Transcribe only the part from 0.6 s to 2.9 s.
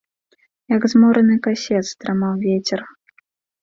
Як змораны касец, драмаў вецер.